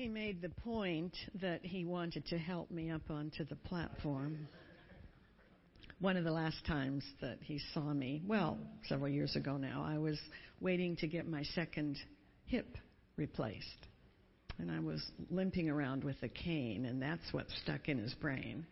[0.00, 4.48] He made the point that he wanted to help me up onto the platform.
[6.00, 8.56] One of the last times that he saw me, well,
[8.88, 10.18] several years ago now, I was
[10.58, 11.98] waiting to get my second
[12.46, 12.78] hip
[13.18, 13.66] replaced.
[14.58, 18.64] And I was limping around with a cane, and that's what stuck in his brain.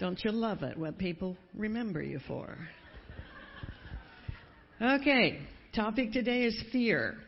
[0.00, 2.56] Don't you love it what people remember you for?
[4.80, 5.40] Okay,
[5.74, 7.18] topic today is fear.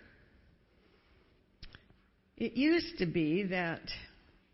[2.36, 3.82] It used to be that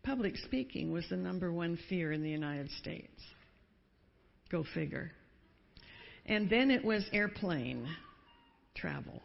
[0.03, 3.21] public speaking was the number one fear in the United States.
[4.49, 5.11] Go figure.
[6.25, 7.87] And then it was airplane
[8.75, 9.21] travel.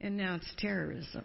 [0.00, 1.24] And now it's terrorism.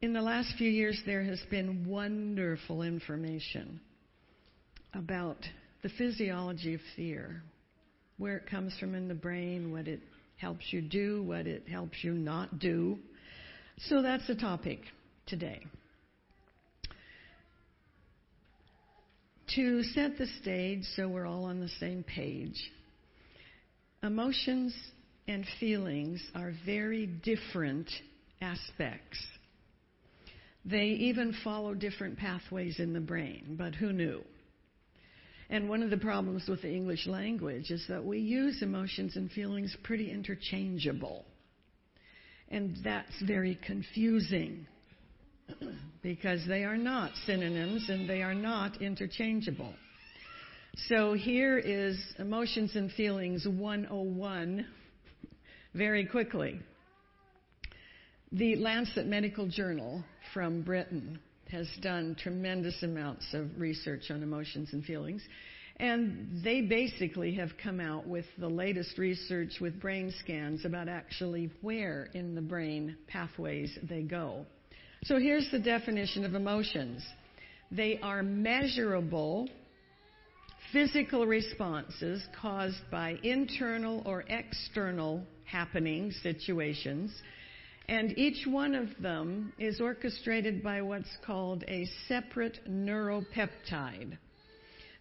[0.00, 3.80] In the last few years, there has been wonderful information
[4.94, 5.38] about
[5.82, 7.42] the physiology of fear,
[8.16, 10.00] where it comes from in the brain, what it
[10.38, 12.98] helps you do, what it helps you not do.
[13.78, 14.80] So that's the topic
[15.26, 15.64] today.
[19.54, 22.58] To set the stage so we're all on the same page,
[24.02, 24.74] emotions
[25.26, 27.88] and feelings are very different
[28.40, 29.18] aspects.
[30.64, 34.22] They even follow different pathways in the brain, but who knew?
[35.50, 39.30] And one of the problems with the English language is that we use emotions and
[39.30, 41.24] feelings pretty interchangeable.
[42.50, 44.66] And that's very confusing
[46.02, 49.72] because they are not synonyms and they are not interchangeable.
[50.86, 54.66] So here is Emotions and Feelings 101
[55.74, 56.60] very quickly.
[58.32, 60.04] The Lancet Medical Journal
[60.34, 61.18] from Britain
[61.50, 65.22] has done tremendous amounts of research on emotions and feelings.
[65.76, 71.50] And they basically have come out with the latest research with brain scans about actually
[71.60, 74.44] where in the brain pathways they go.
[75.04, 77.06] So here's the definition of emotions
[77.70, 79.48] they are measurable
[80.72, 87.12] physical responses caused by internal or external happenings, situations
[87.88, 94.18] and each one of them is orchestrated by what's called a separate neuropeptide.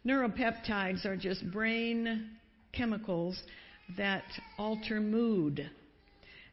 [0.06, 2.30] Neuropeptides are just brain
[2.72, 3.42] chemicals
[3.98, 4.24] that
[4.58, 5.70] alter mood.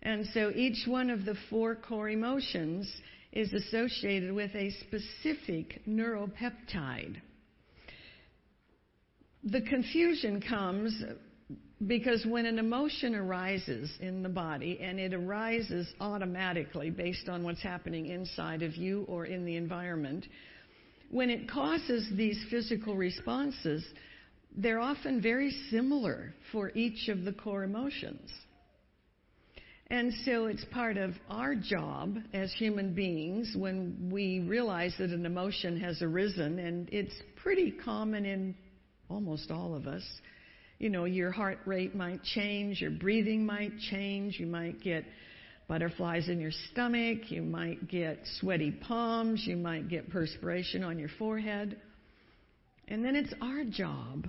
[0.02, 2.92] And so each one of the four core emotions
[3.32, 7.16] is associated with a specific neuropeptide.
[9.44, 11.00] The confusion comes
[11.86, 17.62] because when an emotion arises in the body, and it arises automatically based on what's
[17.62, 20.26] happening inside of you or in the environment,
[21.10, 23.84] when it causes these physical responses,
[24.56, 28.30] they're often very similar for each of the core emotions.
[29.88, 35.26] And so it's part of our job as human beings when we realize that an
[35.26, 38.54] emotion has arisen, and it's pretty common in
[39.10, 40.02] almost all of us
[40.84, 45.02] you know, your heart rate might change, your breathing might change, you might get
[45.66, 51.08] butterflies in your stomach, you might get sweaty palms, you might get perspiration on your
[51.18, 51.80] forehead.
[52.86, 54.28] And then it's our job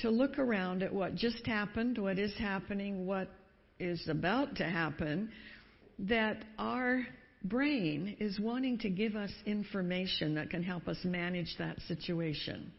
[0.00, 3.30] to look around at what just happened, what is happening, what
[3.80, 5.30] is about to happen,
[6.00, 7.06] that our
[7.44, 12.70] brain is wanting to give us information that can help us manage that situation.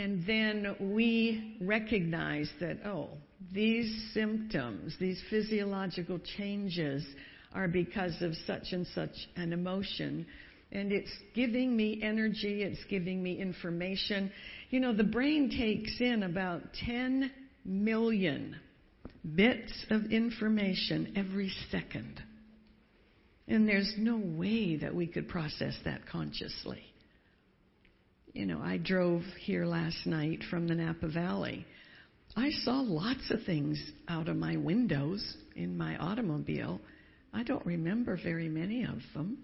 [0.00, 3.10] And then we recognize that, oh,
[3.52, 7.04] these symptoms, these physiological changes
[7.52, 10.24] are because of such and such an emotion.
[10.72, 14.32] And it's giving me energy, it's giving me information.
[14.70, 17.30] You know, the brain takes in about 10
[17.66, 18.56] million
[19.34, 22.22] bits of information every second.
[23.48, 26.89] And there's no way that we could process that consciously
[28.32, 31.66] you know, I drove here last night from the Napa Valley.
[32.36, 36.80] I saw lots of things out of my windows in my automobile.
[37.32, 39.38] I don't remember very many of them.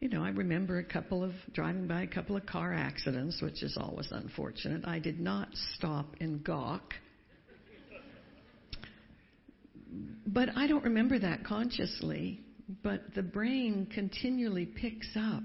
[0.00, 3.62] You know, I remember a couple of driving by a couple of car accidents, which
[3.62, 4.86] is always unfortunate.
[4.86, 6.92] I did not stop and gawk.
[10.26, 12.40] But I don't remember that consciously.
[12.82, 15.44] But the brain continually picks up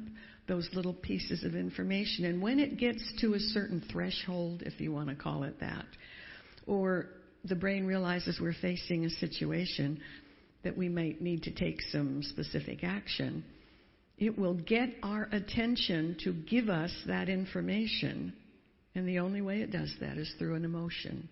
[0.51, 2.25] those little pieces of information.
[2.25, 5.85] And when it gets to a certain threshold, if you want to call it that,
[6.67, 7.07] or
[7.45, 9.99] the brain realizes we're facing a situation
[10.63, 13.43] that we might need to take some specific action,
[14.17, 18.33] it will get our attention to give us that information.
[18.93, 21.29] And the only way it does that is through an emotion.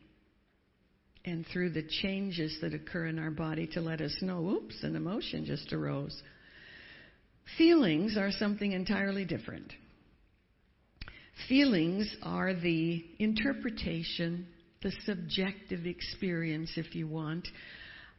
[1.26, 4.96] and through the changes that occur in our body to let us know, oops, an
[4.96, 6.22] emotion just arose.
[7.58, 9.74] Feelings are something entirely different.
[11.48, 14.48] Feelings are the interpretation,
[14.82, 17.48] the subjective experience, if you want,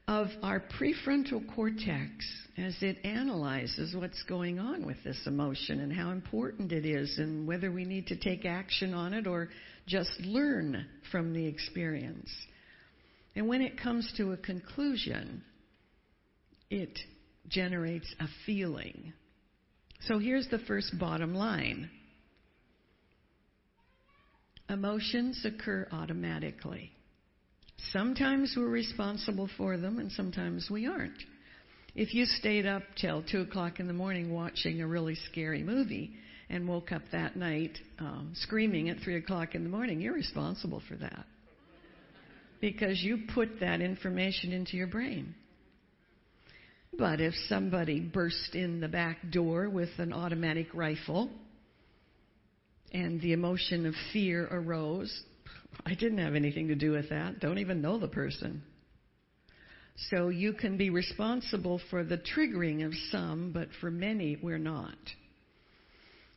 [0.09, 2.11] of our prefrontal cortex
[2.59, 7.47] as it analyzes what's going on with this emotion and how important it is and
[7.47, 9.49] whether we need to take action on it or
[9.87, 12.29] just learn from the experience.
[13.37, 15.45] And when it comes to a conclusion,
[16.71, 16.99] it
[17.49, 19.13] generates a feeling.
[20.07, 21.91] So here's the first bottom line
[24.69, 26.93] emotions occur automatically.
[27.93, 31.19] Sometimes we're responsible for them, and sometimes we aren't.
[31.95, 36.13] If you stayed up till 2 o'clock in the morning watching a really scary movie
[36.49, 40.83] and woke up that night um, screaming at 3 o'clock in the morning, you're responsible
[40.89, 41.25] for that.
[42.61, 45.35] Because you put that information into your brain.
[46.97, 51.31] But if somebody burst in the back door with an automatic rifle
[52.93, 55.23] and the emotion of fear arose,
[55.87, 57.41] I didn't have anything to do with that.
[57.41, 58.63] Don't even know the person.
[60.09, 64.97] So you can be responsible for the triggering of some, but for many, we're not.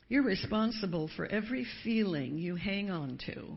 [0.10, 3.56] You're responsible for every feeling you hang on to,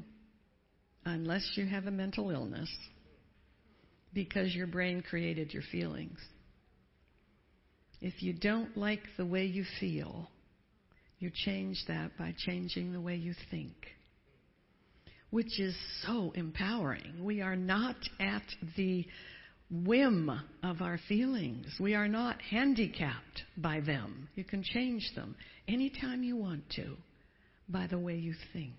[1.05, 2.71] unless you have a mental illness,
[4.15, 6.19] because your brain created your feelings.
[8.01, 10.29] If you don't like the way you feel,
[11.19, 13.73] you change that by changing the way you think
[15.31, 15.77] which is
[16.07, 17.23] so empowering.
[17.23, 18.43] We are not at
[18.77, 19.05] the
[19.71, 20.31] whim
[20.63, 21.67] of our feelings.
[21.81, 24.29] We are not handicapped by them.
[24.35, 26.97] You can change them anytime you want to
[27.69, 28.75] by the way you think.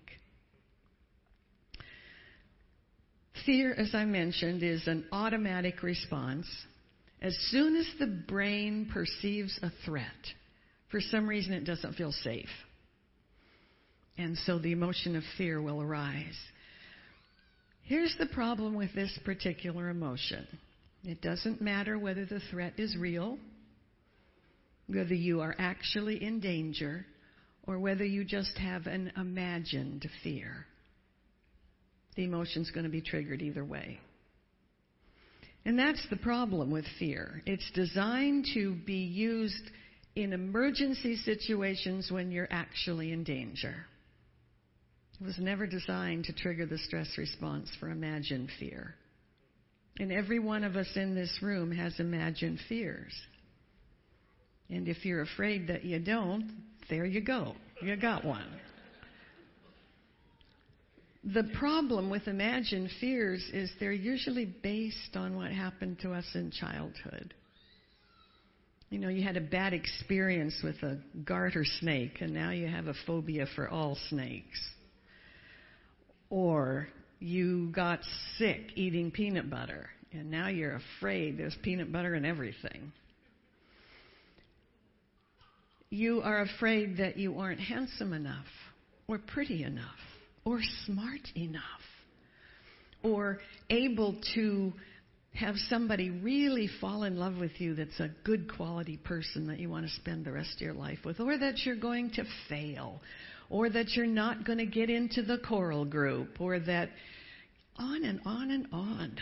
[3.46, 6.46] Fear, as I mentioned, is an automatic response.
[7.20, 10.06] As soon as the brain perceives a threat,
[10.90, 12.48] for some reason it doesn't feel safe.
[14.16, 16.38] And so the emotion of fear will arise.
[17.82, 20.46] Here's the problem with this particular emotion
[21.04, 23.38] it doesn't matter whether the threat is real,
[24.88, 27.06] whether you are actually in danger,
[27.66, 30.66] or whether you just have an imagined fear.
[32.16, 34.00] The emotion's going to be triggered either way.
[35.68, 37.42] And that's the problem with fear.
[37.44, 39.70] It's designed to be used
[40.16, 43.74] in emergency situations when you're actually in danger.
[45.20, 48.94] It was never designed to trigger the stress response for imagined fear.
[50.00, 53.12] And every one of us in this room has imagined fears.
[54.70, 56.50] And if you're afraid that you don't,
[56.88, 57.54] there you go.
[57.82, 58.48] You got one.
[61.24, 66.50] The problem with imagined fears is they're usually based on what happened to us in
[66.50, 67.34] childhood.
[68.90, 72.86] You know, you had a bad experience with a garter snake, and now you have
[72.86, 74.58] a phobia for all snakes.
[76.30, 76.88] Or
[77.18, 78.00] you got
[78.38, 82.92] sick eating peanut butter and now you're afraid there's peanut butter in everything.
[85.90, 88.46] You are afraid that you aren't handsome enough
[89.06, 89.98] or pretty enough
[90.44, 91.62] or smart enough
[93.02, 93.38] or
[93.70, 94.72] able to
[95.34, 99.68] have somebody really fall in love with you that's a good quality person that you
[99.68, 103.00] want to spend the rest of your life with, or that you're going to fail,
[103.50, 106.88] or that you're not going to get into the choral group, or that
[107.76, 109.16] on and on and on.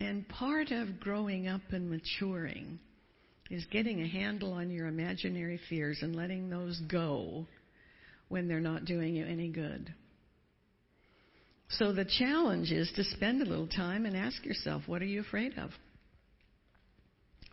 [0.00, 2.80] And part of growing up and maturing
[3.50, 7.46] is getting a handle on your imaginary fears and letting those go
[8.30, 9.92] when they're not doing you any good.
[11.68, 15.20] So the challenge is to spend a little time and ask yourself, what are you
[15.20, 15.70] afraid of?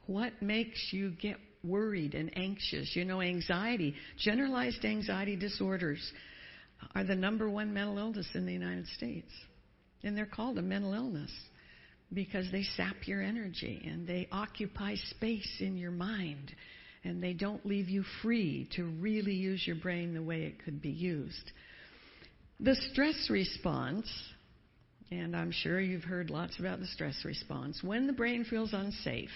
[0.06, 2.96] What makes you get worried and anxious.
[2.96, 6.00] You know, anxiety, generalized anxiety disorders
[6.96, 9.32] are the number one mental illness in the United States.
[10.04, 11.32] And they're called a mental illness
[12.14, 16.54] because they sap your energy and they occupy space in your mind
[17.08, 20.82] and they don't leave you free to really use your brain the way it could
[20.82, 21.52] be used.
[22.60, 24.12] The stress response,
[25.10, 29.30] and I'm sure you've heard lots about the stress response, when the brain feels unsafe,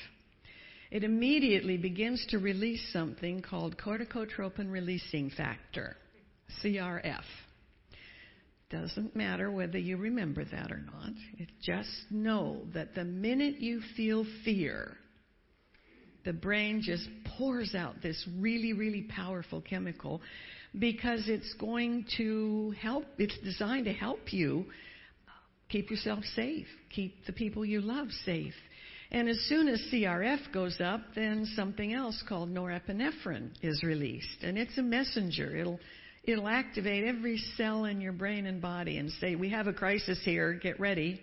[0.91, 5.95] it immediately begins to release something called corticotropin releasing factor,
[6.61, 7.23] CRF.
[8.69, 11.13] Doesn't matter whether you remember that or not.
[11.37, 14.97] It just know that the minute you feel fear,
[16.23, 20.21] the brain just pours out this really, really powerful chemical
[20.77, 24.65] because it's going to help, it's designed to help you
[25.69, 28.53] keep yourself safe, keep the people you love safe.
[29.11, 34.43] And as soon as CRF goes up, then something else called norepinephrine is released.
[34.43, 35.55] And it's a messenger.
[35.55, 35.79] It'll,
[36.23, 40.21] it'll activate every cell in your brain and body and say, We have a crisis
[40.23, 41.19] here, get ready.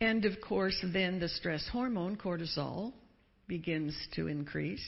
[0.00, 2.92] And of course, then the stress hormone, cortisol,
[3.48, 4.84] begins to increase.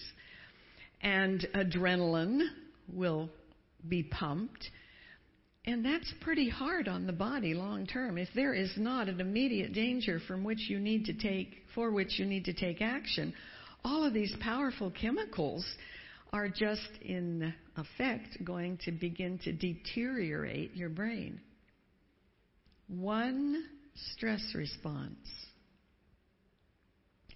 [1.03, 2.47] And adrenaline
[2.93, 3.29] will
[3.89, 4.71] be pumped.
[5.67, 8.19] And that's pretty hard on the body long term.
[8.19, 12.19] If there is not an immediate danger from which you need to take, for which
[12.19, 13.33] you need to take action,
[13.85, 15.65] all of these powerful chemicals
[16.33, 21.41] are just in effect going to begin to deteriorate your brain.
[22.89, 23.65] One
[24.13, 25.17] stress response.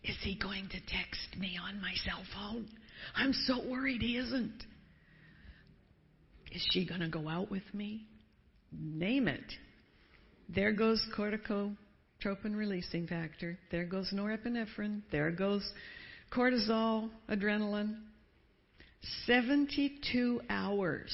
[0.04, 2.68] Is he going to text me on my cell phone?
[3.16, 4.64] I'm so worried he isn't.
[6.52, 8.06] Is she going to go out with me?
[8.72, 9.52] Name it.
[10.48, 11.76] There goes corticotropin
[12.54, 13.58] releasing factor.
[13.70, 15.02] There goes norepinephrine.
[15.10, 15.68] There goes
[16.32, 17.96] cortisol, adrenaline.
[19.26, 21.12] 72 hours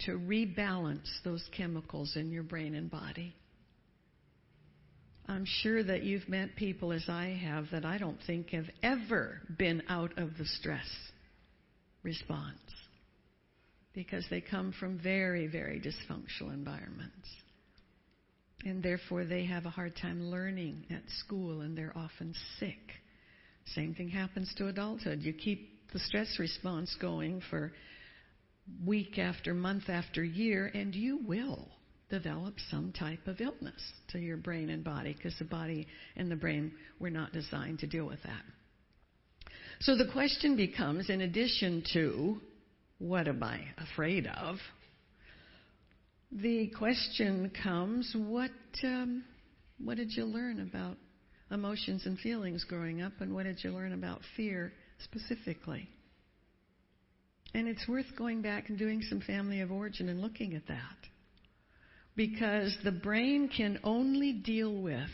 [0.00, 3.34] to rebalance those chemicals in your brain and body.
[5.28, 9.40] I'm sure that you've met people, as I have, that I don't think have ever
[9.58, 10.86] been out of the stress
[12.02, 12.60] response
[13.92, 17.28] because they come from very, very dysfunctional environments.
[18.64, 22.78] And therefore, they have a hard time learning at school and they're often sick.
[23.74, 25.22] Same thing happens to adulthood.
[25.22, 27.72] You keep the stress response going for
[28.84, 31.68] week after month after year, and you will
[32.08, 35.86] develop some type of illness to your brain and body because the body
[36.16, 38.42] and the brain were not designed to deal with that.
[39.80, 42.40] So the question becomes in addition to
[42.98, 44.56] what am I afraid of?
[46.32, 48.50] The question comes, what
[48.82, 49.24] um,
[49.78, 50.96] what did you learn about
[51.50, 55.88] emotions and feelings growing up, and what did you learn about fear specifically?
[57.54, 60.96] And it's worth going back and doing some family of origin and looking at that.
[62.16, 65.10] Because the brain can only deal with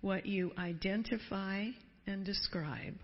[0.00, 1.66] what you identify
[2.06, 2.94] and describe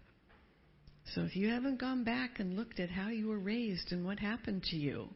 [1.15, 4.19] so if you haven't gone back and looked at how you were raised and what
[4.19, 5.09] happened to you,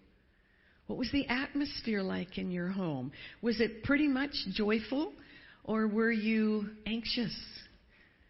[0.87, 3.13] what was the atmosphere like in your home?
[3.43, 5.13] Was it pretty much joyful
[5.65, 7.35] or were you anxious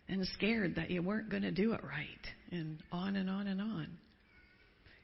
[0.09, 2.07] and scared that you weren't going to do it right?
[2.51, 3.89] And on and on and on.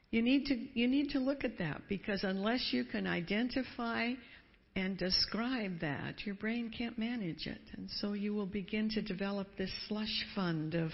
[0.09, 4.13] You need to you need to look at that because unless you can identify
[4.77, 7.61] and describe that, your brain can't manage it.
[7.75, 10.91] And so you will begin to develop this slush fund of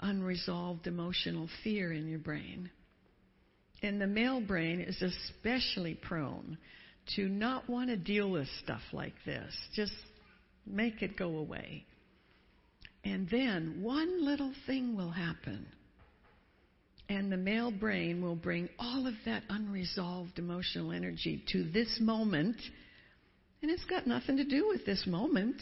[0.00, 2.68] unresolved emotional fear in your brain.
[3.82, 6.58] And the male brain is especially prone
[7.14, 9.54] to not want to deal with stuff like this.
[9.74, 9.94] Just
[10.66, 11.86] make it go away.
[13.02, 15.64] And then one little thing will happen.
[17.08, 22.56] And the male brain will bring all of that unresolved emotional energy to this moment.
[23.66, 25.60] And it's got nothing to do with this moment.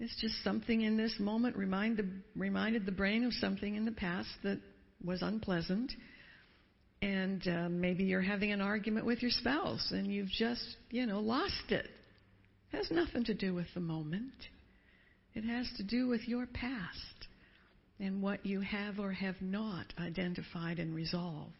[0.00, 3.92] It's just something in this moment remind the, reminded the brain of something in the
[3.92, 4.60] past that
[5.02, 5.94] was unpleasant.
[7.00, 11.20] And uh, maybe you're having an argument with your spouse and you've just, you know,
[11.20, 11.86] lost it.
[12.70, 14.34] It has nothing to do with the moment.
[15.32, 17.28] It has to do with your past
[17.98, 21.54] and what you have or have not identified and resolved.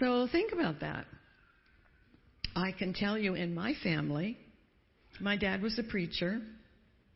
[0.00, 1.06] So think about that.
[2.58, 4.36] I can tell you in my family,
[5.20, 6.40] my dad was a preacher.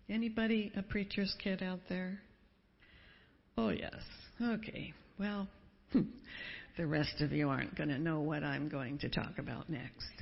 [0.09, 2.21] Anybody a preacher's kid out there?
[3.59, 3.97] Oh, yes.
[4.41, 4.95] Okay.
[5.19, 5.49] Well,
[6.77, 10.13] the rest of you aren't going to know what I'm going to talk about next.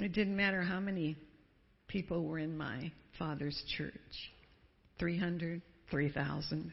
[0.00, 1.16] It didn't matter how many
[1.86, 3.92] people were in my father's church
[4.98, 6.72] 300, 3,000.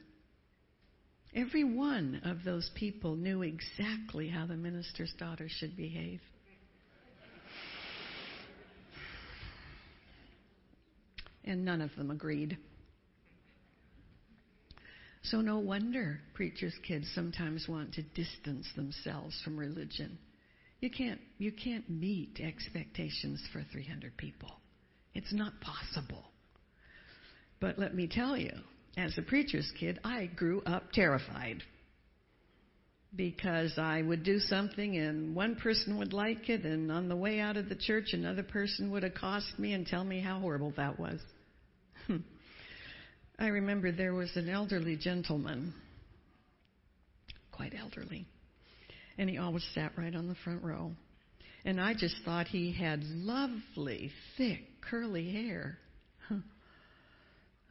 [1.33, 6.19] Every one of those people knew exactly how the minister's daughter should behave.
[11.43, 12.57] and none of them agreed.
[15.23, 20.17] So, no wonder preachers' kids sometimes want to distance themselves from religion.
[20.79, 24.49] You can't, you can't meet expectations for 300 people.
[25.13, 26.23] It's not possible.
[27.59, 28.51] But let me tell you,
[28.97, 31.63] as a preacher's kid, I grew up terrified
[33.15, 37.39] because I would do something and one person would like it, and on the way
[37.39, 40.99] out of the church, another person would accost me and tell me how horrible that
[40.99, 41.19] was.
[42.07, 42.17] Hmm.
[43.37, 45.73] I remember there was an elderly gentleman,
[47.51, 48.25] quite elderly,
[49.17, 50.91] and he always sat right on the front row.
[51.65, 55.77] And I just thought he had lovely, thick, curly hair.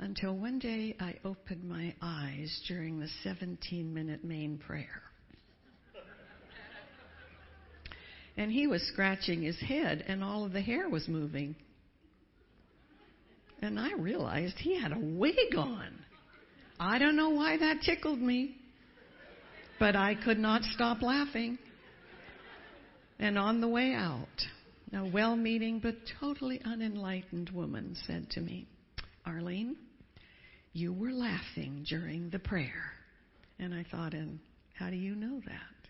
[0.03, 5.03] Until one day I opened my eyes during the 17 minute main prayer.
[8.39, 11.55] and he was scratching his head, and all of the hair was moving.
[13.61, 15.93] And I realized he had a wig on.
[16.79, 18.57] I don't know why that tickled me,
[19.79, 21.59] but I could not stop laughing.
[23.19, 24.29] And on the way out,
[24.95, 28.67] a well meaning but totally unenlightened woman said to me,
[29.27, 29.77] Arlene,
[30.73, 32.93] you were laughing during the prayer.
[33.59, 34.39] And I thought, and
[34.79, 35.81] how do you know that?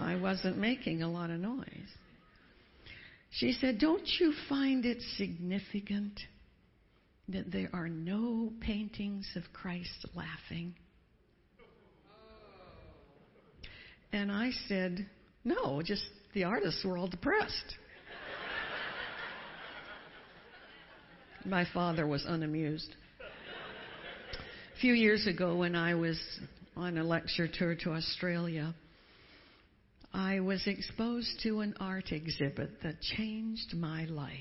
[0.00, 1.64] I wasn't making a lot of noise.
[3.30, 6.20] She said, Don't you find it significant
[7.28, 10.74] that there are no paintings of Christ laughing?
[14.12, 15.08] And I said,
[15.44, 16.04] No, just
[16.34, 17.76] the artists were all depressed.
[21.44, 22.94] My father was unamused.
[24.80, 26.18] A few years ago, when I was
[26.74, 28.74] on a lecture tour to Australia,
[30.14, 34.32] I was exposed to an art exhibit that changed my life.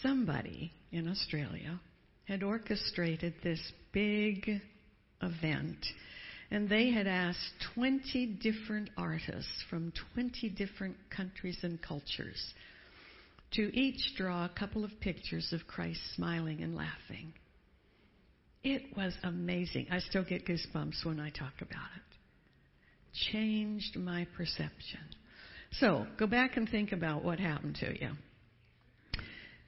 [0.00, 1.80] Somebody in Australia
[2.28, 3.60] had orchestrated this
[3.90, 4.48] big
[5.20, 5.84] event,
[6.52, 12.54] and they had asked 20 different artists from 20 different countries and cultures
[13.54, 17.32] to each draw a couple of pictures of Christ smiling and laughing.
[18.62, 19.86] It was amazing.
[19.90, 22.10] I still get goosebumps when I talk about it
[23.12, 25.00] changed my perception.
[25.72, 28.10] So, go back and think about what happened to you.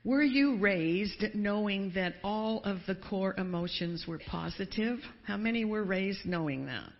[0.04, 4.98] Were you raised knowing that all of the core emotions were positive?
[5.24, 6.92] How many were raised knowing that?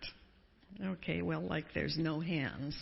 [0.81, 2.75] Okay, well, like there's no hands.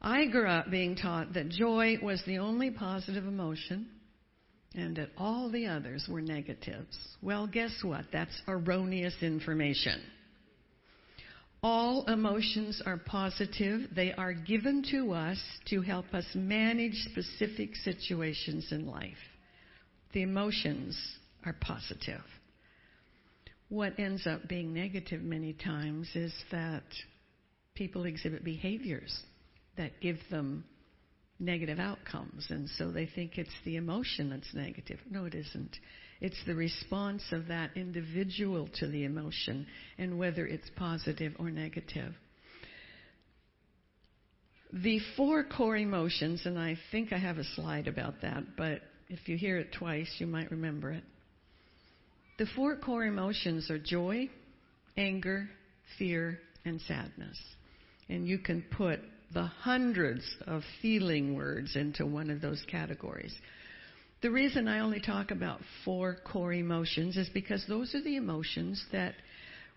[0.00, 3.88] I grew up being taught that joy was the only positive emotion
[4.74, 6.96] and that all the others were negatives.
[7.22, 8.06] Well, guess what?
[8.12, 10.00] That's erroneous information.
[11.62, 13.88] All emotions are positive.
[13.94, 15.38] They are given to us
[15.70, 19.16] to help us manage specific situations in life.
[20.12, 20.96] The emotions
[21.44, 22.22] are positive.
[23.68, 26.84] What ends up being negative many times is that
[27.74, 29.22] people exhibit behaviors
[29.76, 30.64] that give them
[31.38, 34.98] negative outcomes, and so they think it's the emotion that's negative.
[35.10, 35.76] No, it isn't.
[36.20, 39.66] It's the response of that individual to the emotion
[39.98, 42.14] and whether it's positive or negative.
[44.72, 49.28] The four core emotions, and I think I have a slide about that, but if
[49.28, 51.04] you hear it twice, you might remember it.
[52.38, 54.28] The four core emotions are joy,
[54.96, 55.48] anger,
[55.98, 57.38] fear, and sadness.
[58.08, 59.00] And you can put
[59.32, 63.34] the hundreds of feeling words into one of those categories.
[64.22, 68.84] The reason I only talk about four core emotions is because those are the emotions
[68.92, 69.14] that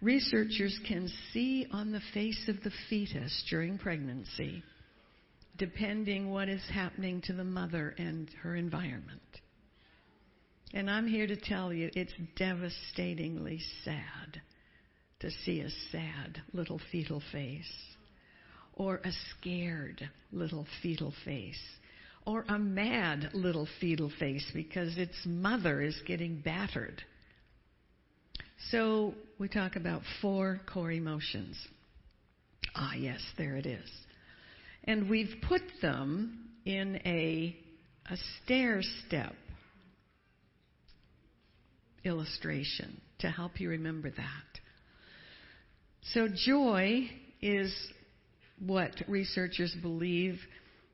[0.01, 4.63] researchers can see on the face of the fetus during pregnancy,
[5.57, 9.21] depending what is happening to the mother and her environment.
[10.73, 14.41] And I'm here to tell you it's devastatingly sad
[15.19, 17.71] to see a sad little fetal face
[18.79, 21.59] or a scared little fetal face
[22.25, 27.03] or a mad little fetal face because its mother is getting battered.
[28.71, 31.57] So we talk about four core emotions.
[32.73, 33.89] Ah, yes, there it is.
[34.85, 37.55] And we've put them in a,
[38.09, 39.33] a stair step
[42.05, 44.59] illustration to help you remember that.
[46.13, 47.09] So, joy
[47.41, 47.73] is
[48.59, 50.39] what researchers believe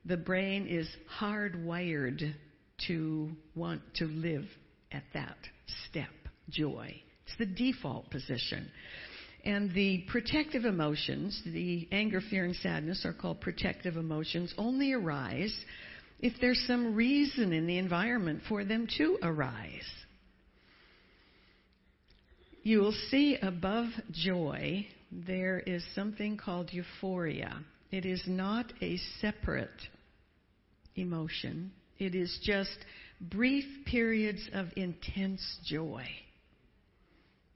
[0.04, 0.88] the brain is
[1.20, 2.34] hardwired
[2.86, 4.44] to want to live
[4.92, 5.36] at that
[5.88, 6.10] step,
[6.48, 6.94] joy.
[7.26, 8.70] It's the default position.
[9.44, 15.54] And the protective emotions, the anger, fear, and sadness, are called protective emotions, only arise
[16.20, 19.88] if there's some reason in the environment for them to arise.
[22.62, 27.64] You will see above joy, there is something called euphoria.
[27.90, 29.70] It is not a separate
[30.96, 31.72] emotion.
[31.98, 32.76] It is just
[33.20, 36.06] brief periods of intense joy.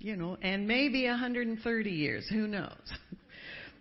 [0.00, 2.28] you know, and maybe 130 years.
[2.28, 2.70] Who knows?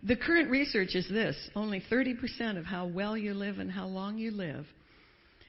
[0.02, 4.18] The current research is this only 30% of how well you live and how long
[4.18, 4.66] you live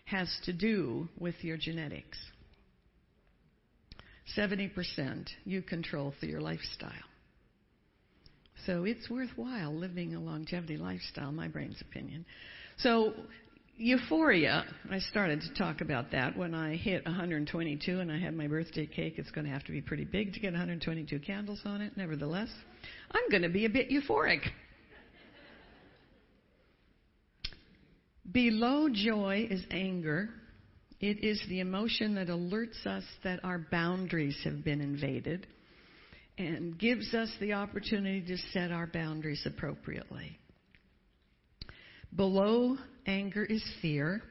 [0.07, 2.19] has to do with your genetics.
[4.37, 6.91] 70% you control through your lifestyle.
[8.67, 12.27] So it's worthwhile living a longevity lifestyle, my brain's opinion.
[12.79, 13.15] So,
[13.81, 18.47] euphoria, I started to talk about that when I hit 122 and I had my
[18.47, 19.15] birthday cake.
[19.17, 21.97] It's going to have to be pretty big to get 122 candles on it.
[21.97, 22.51] Nevertheless,
[23.11, 24.41] I'm going to be a bit euphoric.
[28.31, 30.29] Below joy is anger.
[31.01, 35.47] It is the emotion that alerts us that our boundaries have been invaded
[36.37, 40.40] and gives us the opportunity to set our boundaries appropriately.
[42.15, 44.23] Below anger is fear.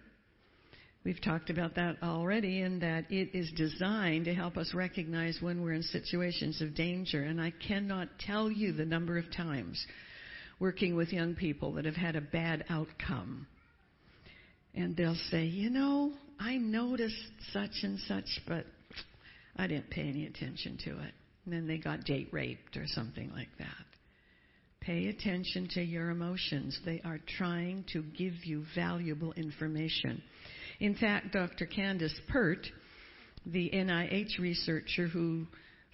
[1.04, 5.62] We've talked about that already, in that it is designed to help us recognize when
[5.62, 7.24] we're in situations of danger.
[7.24, 9.84] And I cannot tell you the number of times
[10.60, 13.48] working with young people that have had a bad outcome
[14.76, 17.16] and they'll say, you know, I noticed
[17.52, 18.66] such and such, but
[19.56, 21.14] I didn't pay any attention to it.
[21.46, 23.89] And then they got date raped or something like that.
[24.82, 26.80] Pay attention to your emotions.
[26.86, 30.22] They are trying to give you valuable information.
[30.80, 31.66] In fact, Dr.
[31.66, 32.66] Candace Pert,
[33.46, 35.48] the NIH researcher who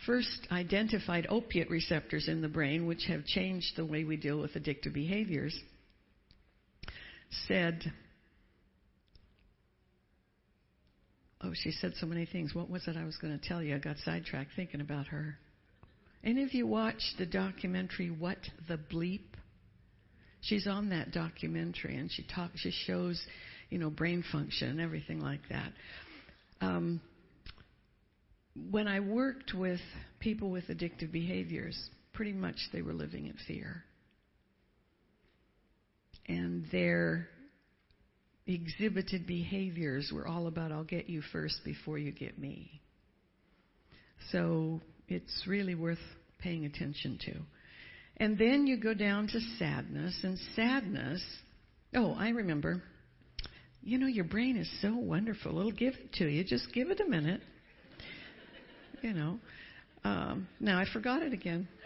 [0.06, 4.54] first identified opiate receptors in the brain, which have changed the way we deal with
[4.54, 5.58] addictive behaviors,
[7.48, 7.92] said
[11.42, 12.56] Oh, she said so many things.
[12.56, 13.76] What was it I was going to tell you?
[13.76, 15.38] I got sidetracked thinking about her.
[16.26, 19.22] Any of you watch the documentary What the Bleep?
[20.42, 22.60] She's on that documentary and she talks.
[22.60, 23.24] She shows,
[23.70, 25.72] you know, brain function and everything like that.
[26.62, 27.00] Um,
[28.72, 29.80] when I worked with
[30.20, 31.78] people with addictive behaviors,
[32.14, 33.84] pretty much they were living in fear.
[36.28, 37.28] And their
[38.48, 42.82] exhibited behaviors were all about I'll get you first before you get me.
[44.32, 46.00] So it's really worth
[46.40, 47.34] paying attention to.
[48.18, 51.22] And then you go down to sadness, and sadness,
[51.96, 52.82] oh, I remember.
[53.82, 55.60] You know, your brain is so wonderful.
[55.60, 56.44] It'll give it to you.
[56.44, 57.42] Just give it a minute.
[59.02, 59.40] You know.
[60.04, 61.68] Um, now I forgot it again.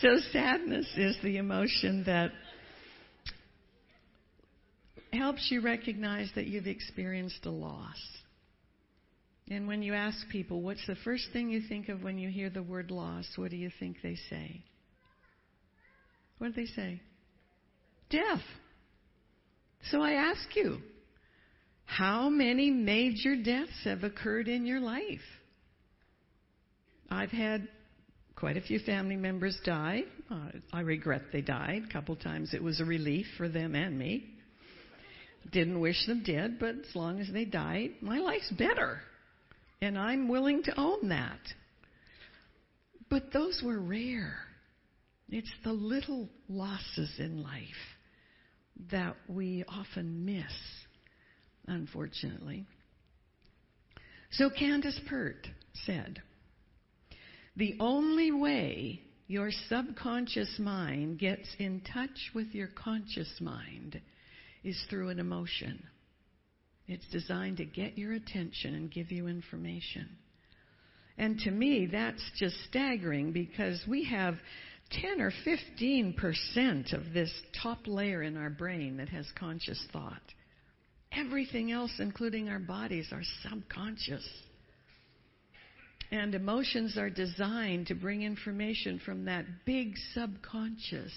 [0.00, 2.32] So, sadness is the emotion that
[5.32, 7.96] helps you recognize that you've experienced a loss.
[9.48, 12.50] And when you ask people, what's the first thing you think of when you hear
[12.50, 14.62] the word loss, what do you think they say?
[16.36, 17.00] What do they say?
[18.10, 18.42] Death.
[19.90, 20.80] So I ask you,
[21.86, 25.20] how many major deaths have occurred in your life?
[27.08, 27.68] I've had
[28.36, 30.02] quite a few family members die.
[30.30, 31.84] Uh, I regret they died.
[31.88, 34.31] A couple times it was a relief for them and me.
[35.50, 39.00] Didn't wish them dead, but as long as they died, my life's better.
[39.80, 41.40] And I'm willing to own that.
[43.10, 44.36] But those were rare.
[45.28, 47.62] It's the little losses in life
[48.90, 50.52] that we often miss
[51.66, 52.66] unfortunately.
[54.30, 55.46] So Candace Pert
[55.84, 56.22] said,
[57.56, 64.00] The only way your subconscious mind gets in touch with your conscious mind
[64.64, 65.82] is through an emotion.
[66.86, 70.08] It's designed to get your attention and give you information.
[71.18, 74.34] And to me, that's just staggering because we have
[75.00, 80.22] 10 or 15 percent of this top layer in our brain that has conscious thought.
[81.12, 84.26] Everything else, including our bodies, are subconscious.
[86.10, 91.12] And emotions are designed to bring information from that big subconscious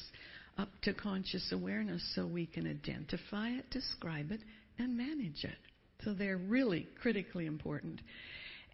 [0.57, 4.41] up to conscious awareness so we can identify it, describe it,
[4.77, 5.57] and manage it.
[6.03, 8.01] So they're really critically important.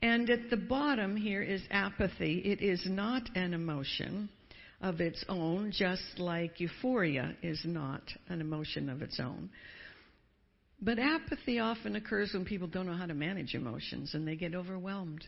[0.02, 2.40] And at the bottom here is apathy.
[2.40, 4.30] It is not an emotion
[4.82, 9.50] of its own, just like euphoria is not an emotion of its own.
[10.82, 14.56] But apathy often occurs when people don't know how to manage emotions and they get
[14.56, 15.24] overwhelmed.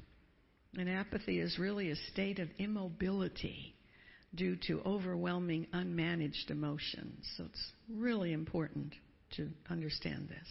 [0.75, 3.75] And apathy is really a state of immobility
[4.35, 7.27] due to overwhelming unmanaged emotions.
[7.37, 8.93] So it's really important
[9.37, 10.47] to understand this.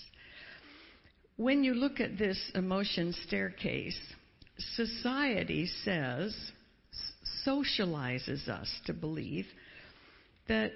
[1.36, 3.98] When you look at this emotion staircase,
[4.76, 6.36] society says,
[7.46, 9.46] socializes us to believe
[10.48, 10.72] that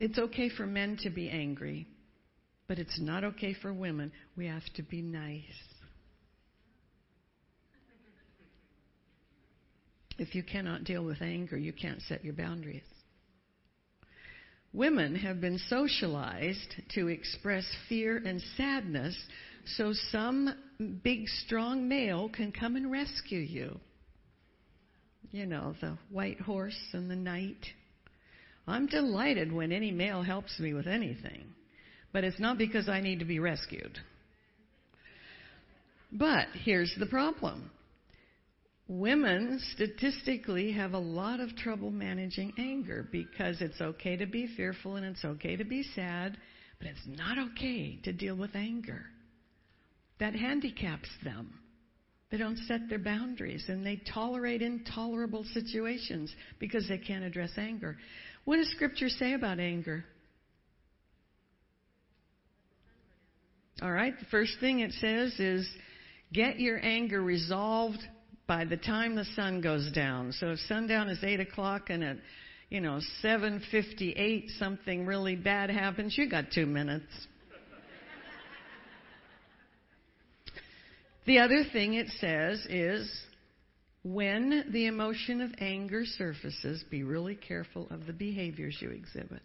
[0.00, 1.86] it's okay for men to be angry,
[2.68, 4.12] but it's not okay for women.
[4.36, 5.42] We have to be nice.
[10.18, 12.82] If you cannot deal with anger, you can't set your boundaries.
[14.72, 19.16] Women have been socialized to express fear and sadness
[19.76, 20.54] so some
[21.02, 23.80] big, strong male can come and rescue you.
[25.32, 27.66] You know, the white horse and the knight.
[28.66, 31.46] I'm delighted when any male helps me with anything,
[32.12, 33.98] but it's not because I need to be rescued.
[36.12, 37.70] But here's the problem
[38.88, 44.96] women statistically have a lot of trouble managing anger because it's okay to be fearful
[44.96, 46.36] and it's okay to be sad,
[46.78, 49.06] but it's not okay to deal with anger.
[50.20, 51.58] That handicaps them.
[52.30, 57.96] They don't set their boundaries and they tolerate intolerable situations because they can't address anger.
[58.44, 60.04] What does Scripture say about anger?
[63.82, 65.68] All right, the first thing it says is
[66.32, 68.02] get your anger resolved
[68.46, 70.32] by the time the sun goes down.
[70.32, 72.16] So if sundown is eight o'clock and at
[72.70, 77.06] you know seven fifty eight something really bad happens, you got two minutes.
[81.26, 83.10] the other thing it says is
[84.04, 89.42] when the emotion of anger surfaces, be really careful of the behaviors you exhibit.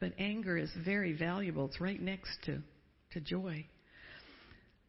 [0.00, 1.66] But anger is very valuable.
[1.66, 2.58] It's right next to,
[3.12, 3.64] to joy.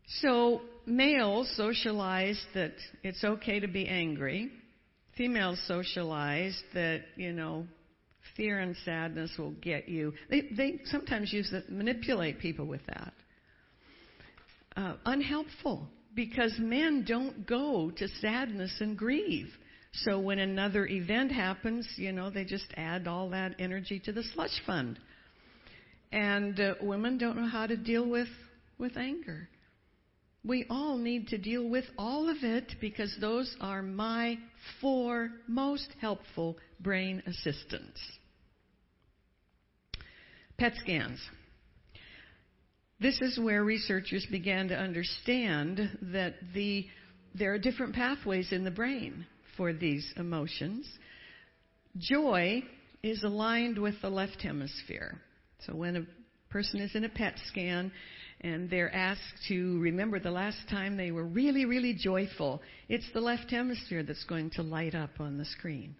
[0.07, 4.51] So males socialize that it's okay to be angry.
[5.17, 7.65] Females socialize that, you know,
[8.35, 10.13] fear and sadness will get you.
[10.29, 13.13] They, they sometimes use that, manipulate people with that.
[14.75, 19.47] Uh, unhelpful because men don't go to sadness and grieve.
[19.93, 24.23] So when another event happens, you know, they just add all that energy to the
[24.33, 24.99] slush fund.
[26.11, 28.27] And uh, women don't know how to deal with
[28.77, 29.47] with anger.
[30.45, 34.37] We all need to deal with all of it because those are my
[34.79, 37.99] four most helpful brain assistants.
[40.57, 41.19] PET scans.
[42.99, 46.85] This is where researchers began to understand that the,
[47.33, 49.25] there are different pathways in the brain
[49.57, 50.87] for these emotions.
[51.97, 52.63] Joy
[53.01, 55.19] is aligned with the left hemisphere.
[55.65, 56.05] So when a
[56.51, 57.91] person is in a PET scan,
[58.45, 62.61] and they're asked to remember the last time they were really, really joyful.
[62.87, 65.95] It's the left hemisphere that's going to light up on the screen.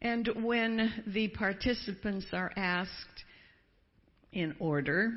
[0.00, 3.24] And when the participants are asked
[4.32, 5.12] in order,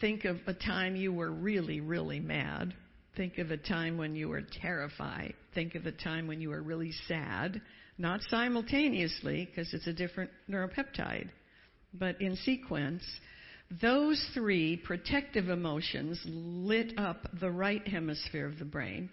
[0.00, 2.74] think of a time you were really, really mad.
[3.16, 5.34] Think of a time when you were terrified.
[5.54, 7.62] Think of a time when you were really sad.
[7.96, 11.28] Not simultaneously, because it's a different neuropeptide,
[11.94, 13.04] but in sequence.
[13.70, 19.10] Those three protective emotions lit up the right hemisphere of the brain.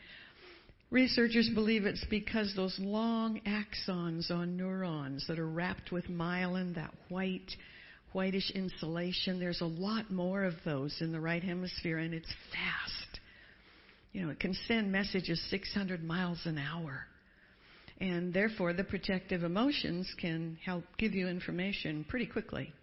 [0.91, 6.94] Researchers believe it's because those long axons on neurons that are wrapped with myelin, that
[7.10, 7.52] white,
[8.13, 13.20] whitish insulation, there's a lot more of those in the right hemisphere, and it's fast.
[14.13, 17.06] You know, it can send messages 600 miles an hour.
[18.00, 22.74] And therefore, the protective emotions can help give you information pretty quickly.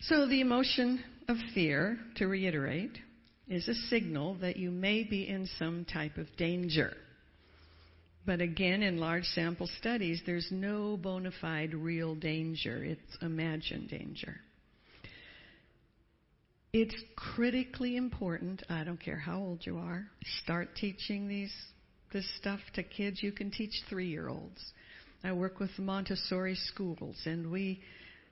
[0.00, 2.98] So, the emotion of fear, to reiterate,
[3.48, 6.92] is a signal that you may be in some type of danger.
[8.24, 12.84] But again, in large sample studies, there's no bona fide real danger.
[12.84, 14.40] It's imagined danger.
[16.72, 20.06] It's critically important, I don't care how old you are,
[20.42, 21.54] start teaching these
[22.12, 23.22] this stuff to kids.
[23.22, 24.72] You can teach 3-year-olds.
[25.24, 27.80] I work with Montessori schools and we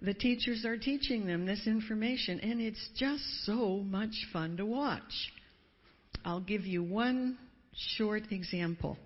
[0.05, 5.33] the teachers are teaching them this information and it's just so much fun to watch.
[6.25, 7.39] I'll give you one
[7.97, 8.97] short example.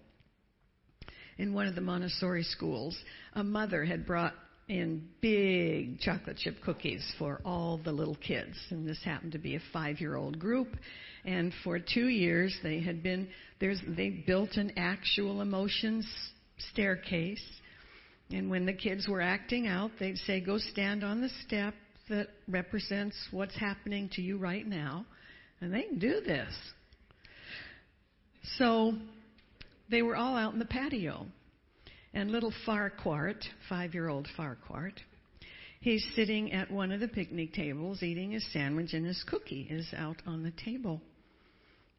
[1.36, 2.96] In one of the Montessori schools,
[3.34, 4.34] a mother had brought
[4.68, 8.56] in big chocolate chip cookies for all the little kids.
[8.70, 10.68] And this happened to be a five year old group.
[11.24, 13.28] And for two years, they had been,
[13.60, 16.06] there's, they built an actual emotions
[16.72, 17.42] staircase.
[18.30, 21.74] And when the kids were acting out, they'd say, go stand on the step
[22.08, 25.06] that represents what's happening to you right now.
[25.60, 26.52] And they can do this.
[28.56, 28.92] So
[29.90, 31.26] they were all out in the patio.
[32.14, 33.34] And little Farquhar,
[33.68, 34.92] five year old Farquhar,
[35.80, 39.86] he's sitting at one of the picnic tables eating his sandwich, and his cookie is
[39.96, 41.00] out on the table.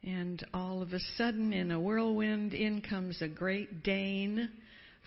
[0.04, 4.50] And all of a sudden, in a whirlwind, in comes a great Dane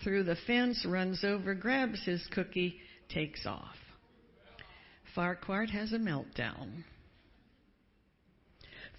[0.03, 3.75] through the fence, runs over, grabs his cookie, takes off.
[5.15, 6.83] Farquhar has a meltdown.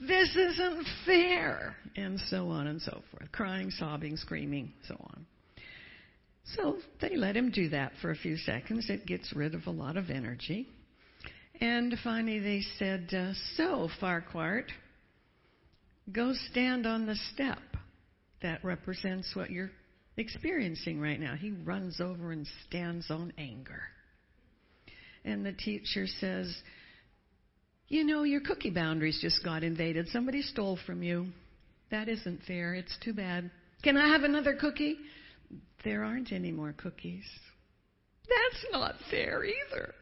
[0.00, 1.76] This isn't fair!
[1.96, 3.30] And so on and so forth.
[3.32, 5.26] Crying, sobbing, screaming, so on.
[6.56, 8.90] So they let him do that for a few seconds.
[8.90, 10.68] It gets rid of a lot of energy.
[11.60, 14.64] And finally they said, uh, So, Farquhar,
[16.12, 17.58] go stand on the step
[18.42, 19.70] that represents what you're
[20.16, 21.34] experiencing right now.
[21.34, 23.82] He runs over and stands on anger.
[25.24, 26.54] And the teacher says,
[27.88, 30.08] You know, your cookie boundaries just got invaded.
[30.08, 31.28] Somebody stole from you.
[31.90, 32.74] That isn't fair.
[32.74, 33.50] It's too bad.
[33.82, 34.98] Can I have another cookie?
[35.84, 37.24] There aren't any more cookies.
[38.28, 39.94] That's not fair either.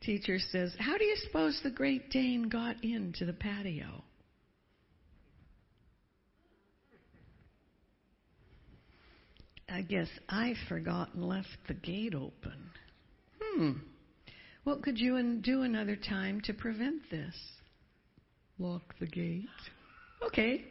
[0.00, 4.04] Teacher says, How do you suppose the Great Dane got into the patio?
[9.68, 12.70] I guess I forgot and left the gate open.
[13.40, 13.72] Hmm.
[14.64, 17.34] What could you do another time to prevent this?
[18.58, 19.46] Lock the gate.
[20.26, 20.64] Okay,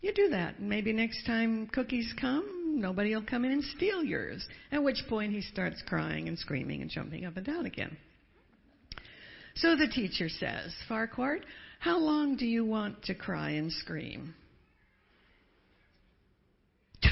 [0.00, 0.60] you do that.
[0.60, 4.46] Maybe next time cookies come, nobody will come in and steal yours.
[4.72, 7.96] At which point he starts crying and screaming and jumping up and down again.
[9.56, 11.38] So the teacher says, Farquhar,
[11.78, 14.34] how long do you want to cry and scream?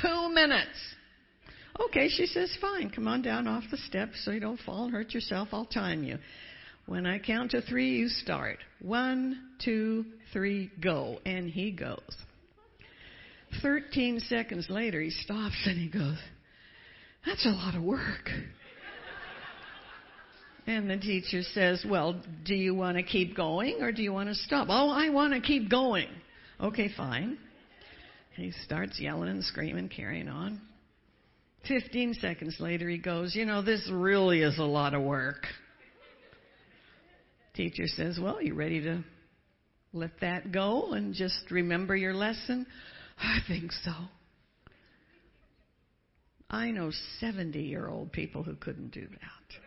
[0.03, 0.95] Two minutes.
[1.81, 2.91] Okay, she says, fine.
[2.91, 5.49] Come on down off the steps so you don't fall and hurt yourself.
[5.53, 6.19] I'll time you.
[6.87, 8.59] When I count to three, you start.
[8.81, 11.19] One, two, three, go.
[11.25, 11.99] And he goes.
[13.63, 16.19] 13 seconds later, he stops and he goes,
[17.25, 18.31] That's a lot of work.
[20.67, 24.29] And the teacher says, Well, do you want to keep going or do you want
[24.31, 24.69] to stop?
[24.71, 26.09] Oh, I want to keep going.
[26.61, 27.39] Okay, fine.
[28.37, 30.61] he starts yelling and screaming, carrying on.
[31.69, 35.47] 15 seconds later, he goes, You know, this really is a lot of work.
[37.55, 39.05] Teacher says, Well, you ready to
[39.93, 42.67] let that go and just remember your lesson?
[43.19, 43.93] I think so.
[46.51, 49.59] I know 70 year old people who couldn't do that.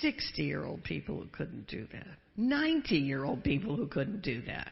[0.00, 2.18] 60 year old people who couldn't do that.
[2.36, 4.70] 90 year old people who couldn't do that.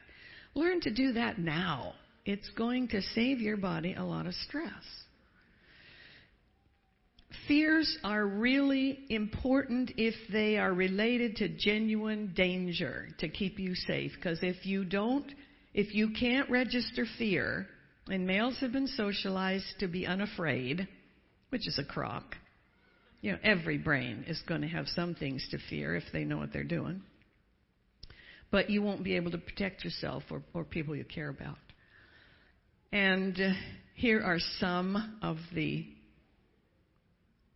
[0.55, 1.95] Learn to do that now.
[2.25, 4.71] It's going to save your body a lot of stress.
[7.47, 14.13] Fears are really important if they are related to genuine danger to keep you safe.
[14.17, 15.33] Because if you don't
[15.73, 17.67] if you can't register fear,
[18.09, 20.89] and males have been socialized to be unafraid,
[21.51, 22.37] which is a crock,
[23.21, 26.39] you know, every brain is going to have some things to fear if they know
[26.39, 27.03] what they're doing.
[28.51, 31.59] But you won't be able to protect yourself or, or people you care about.
[32.91, 33.53] And uh,
[33.95, 35.87] here are some of the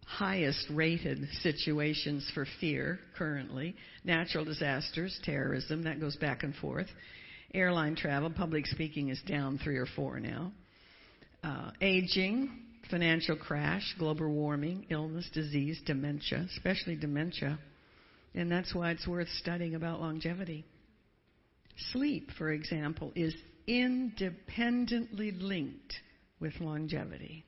[0.07, 3.75] highest rated situations for fear currently
[4.05, 6.89] natural disasters, terrorism, that goes back and forth
[7.55, 10.53] airline travel, public speaking is down three or four now.
[11.43, 12.51] Uh, aging,
[12.91, 17.59] financial crash, global warming, illness, disease, dementia, especially dementia.
[18.35, 20.65] And that's why it's worth studying about longevity.
[21.93, 23.35] Sleep, for example, is
[23.67, 25.95] independently linked
[26.41, 27.45] with longevity.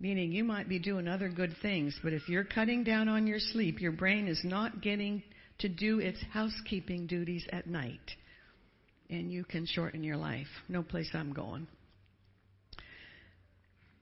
[0.00, 3.38] Meaning you might be doing other good things, but if you're cutting down on your
[3.38, 5.22] sleep, your brain is not getting
[5.58, 8.10] to do its housekeeping duties at night.
[9.08, 10.48] And you can shorten your life.
[10.68, 11.66] No place I'm going.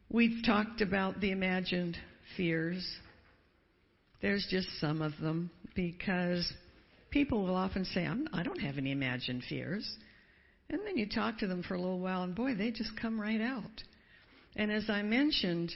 [0.08, 1.96] We've talked about the imagined
[2.36, 2.86] fears.
[4.20, 6.52] There's just some of them because
[7.10, 9.90] people will often say, I'm, I don't have any imagined fears.
[10.70, 13.20] And then you talk to them for a little while, and boy, they just come
[13.20, 13.82] right out.
[14.56, 15.72] And as I mentioned,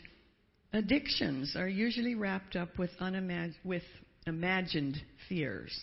[0.72, 3.82] addictions are usually wrapped up with, unimag- with
[4.26, 4.96] imagined
[5.28, 5.78] fears.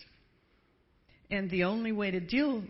[1.30, 2.62] And the only way to deal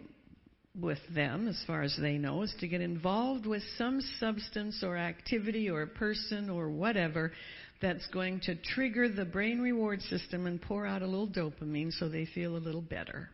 [0.81, 4.97] with them, as far as they know, is to get involved with some substance or
[4.97, 7.33] activity or person or whatever
[7.81, 12.09] that's going to trigger the brain reward system and pour out a little dopamine so
[12.09, 13.29] they feel a little better.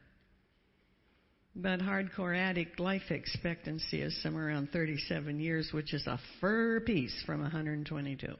[1.56, 7.22] But hardcore addict life expectancy is somewhere around 37 years, which is a fur piece
[7.26, 8.34] from 122.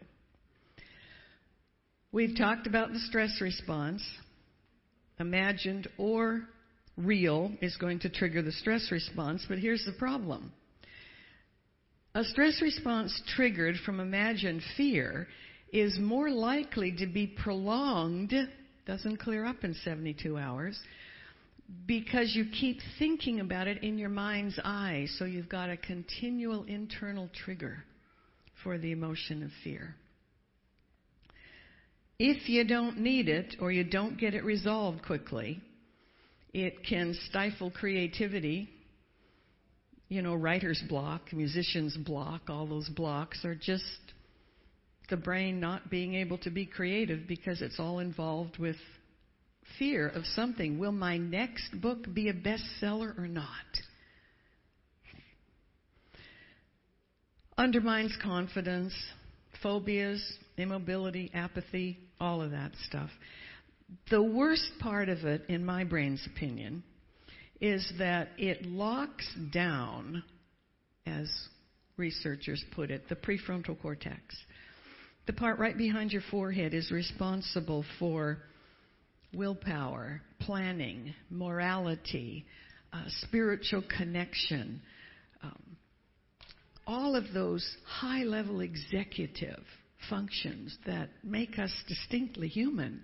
[2.13, 4.03] We've talked about the stress response.
[5.19, 6.43] Imagined or
[6.97, 10.53] real is going to trigger the stress response, but here's the problem.
[12.15, 15.29] A stress response triggered from imagined fear
[15.73, 18.35] is more likely to be prolonged,
[18.87, 20.81] doesn't clear up in 72 hours,
[21.87, 25.07] because you keep thinking about it in your mind's eye.
[25.19, 27.85] So you've got a continual internal trigger
[28.63, 29.95] for the emotion of fear.
[32.19, 35.61] If you don't need it or you don't get it resolved quickly,
[36.53, 38.69] it can stifle creativity.
[40.09, 43.85] You know, writer's block, musician's block, all those blocks are just
[45.09, 48.77] the brain not being able to be creative because it's all involved with
[49.79, 50.79] fear of something.
[50.79, 53.47] Will my next book be a bestseller or not?
[57.57, 58.95] Undermines confidence,
[59.63, 60.23] phobias,
[60.57, 63.11] immobility, apathy, all of that stuff.
[64.11, 66.83] The worst part of it, in my brain's opinion,
[67.61, 70.23] is that it locks down,
[71.07, 71.31] as
[71.97, 74.21] researchers put it, the prefrontal cortex.
[75.27, 78.39] The part right behind your forehead is responsible for
[79.35, 82.45] willpower, planning, morality,
[82.93, 84.81] uh, spiritual connection,
[85.43, 85.77] um,
[86.87, 89.63] all of those high level executive
[90.09, 93.03] functions that make us distinctly human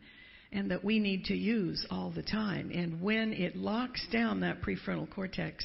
[0.53, 2.71] and that we need to use all the time.
[2.73, 5.65] And when it locks down that prefrontal cortex,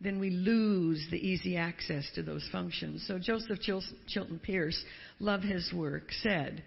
[0.00, 3.04] then we lose the easy access to those functions.
[3.06, 4.80] So Joseph Chilton Pearce,
[5.20, 6.62] love his work, said,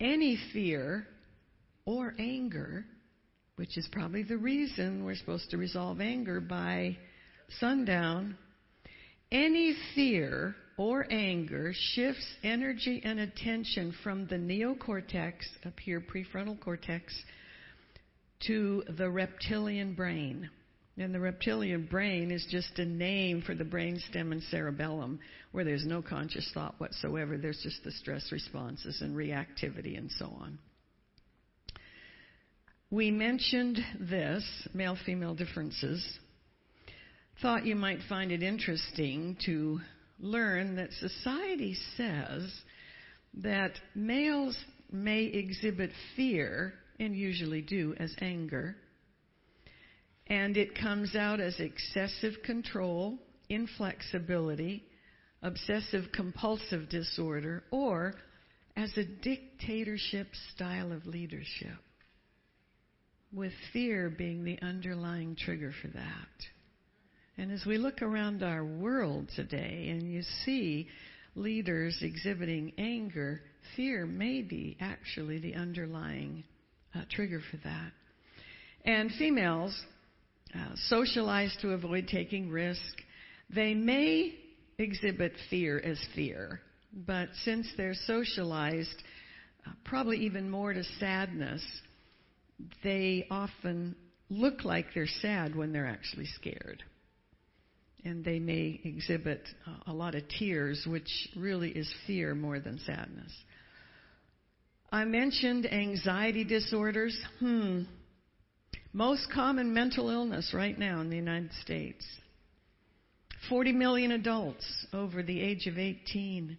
[0.00, 1.06] any fear
[1.84, 2.84] or anger,
[3.56, 6.96] which is probably the reason we're supposed to resolve anger by
[7.60, 8.36] sundown,
[9.30, 15.34] any fear or anger shifts energy and attention from the neocortex,
[15.66, 17.14] up here, prefrontal cortex,
[18.46, 20.48] to the reptilian brain.
[20.98, 25.20] And the reptilian brain is just a name for the brainstem and cerebellum,
[25.52, 27.38] where there's no conscious thought whatsoever.
[27.38, 30.58] There's just the stress responses and reactivity and so on.
[32.92, 36.06] We mentioned this, male female differences.
[37.40, 39.80] Thought you might find it interesting to
[40.20, 42.52] learn that society says
[43.32, 44.58] that males
[44.90, 48.76] may exhibit fear, and usually do, as anger.
[50.26, 53.18] And it comes out as excessive control,
[53.48, 54.84] inflexibility,
[55.42, 58.16] obsessive compulsive disorder, or
[58.76, 61.78] as a dictatorship style of leadership
[63.32, 66.28] with fear being the underlying trigger for that.
[67.38, 70.88] And as we look around our world today and you see
[71.34, 73.40] leaders exhibiting anger,
[73.74, 76.44] fear may be actually the underlying
[76.94, 77.92] uh, trigger for that.
[78.84, 79.80] And females,
[80.54, 82.80] uh, socialized to avoid taking risk,
[83.54, 84.34] they may
[84.78, 86.60] exhibit fear as fear,
[87.06, 89.02] but since they're socialized,
[89.66, 91.62] uh, probably even more to sadness,
[92.82, 93.96] they often
[94.28, 96.82] look like they're sad when they're actually scared.
[98.04, 99.46] And they may exhibit
[99.86, 103.32] a lot of tears, which really is fear more than sadness.
[104.90, 107.18] I mentioned anxiety disorders.
[107.38, 107.82] Hmm.
[108.92, 112.04] Most common mental illness right now in the United States.
[113.48, 116.58] 40 million adults over the age of 18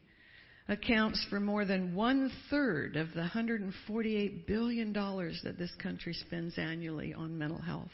[0.70, 7.14] accounts for more than one third of the $148 billion that this country spends annually
[7.14, 7.92] on mental health.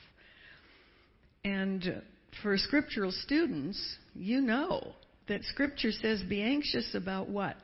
[1.44, 2.02] And
[2.44, 4.94] for scriptural students, you know
[5.28, 7.58] that Scripture says be anxious about what?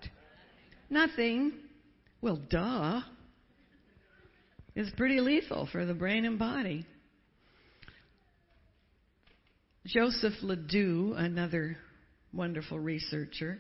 [0.90, 1.54] Nothing.
[2.22, 3.02] Well, duh.
[4.76, 6.86] It's pretty lethal for the brain and body.
[9.86, 11.78] Joseph LeDoux, another
[12.34, 13.60] wonderful researcher,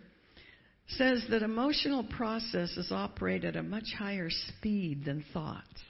[0.87, 5.81] says that emotional processes operate at a much higher speed than thoughts.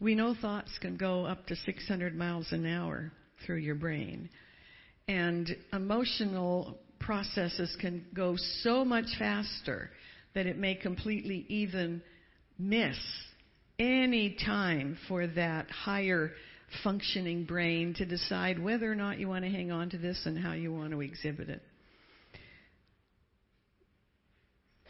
[0.00, 3.12] We know thoughts can go up to 600 miles an hour
[3.44, 4.28] through your brain.
[5.06, 9.90] And emotional processes can go so much faster
[10.34, 12.02] that it may completely even
[12.58, 12.98] miss
[13.78, 16.32] any time for that higher
[16.82, 20.38] functioning brain to decide whether or not you want to hang on to this and
[20.38, 21.62] how you want to exhibit it.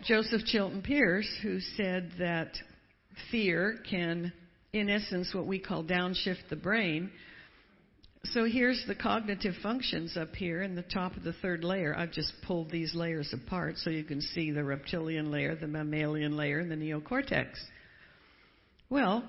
[0.08, 2.56] Joseph Chilton Pearce, who said that
[3.30, 4.32] fear can,
[4.72, 7.10] in essence, what we call downshift the brain.
[8.32, 11.94] So here's the cognitive functions up here in the top of the third layer.
[11.94, 16.38] I've just pulled these layers apart so you can see the reptilian layer, the mammalian
[16.38, 17.48] layer, and the neocortex.
[18.88, 19.28] Well,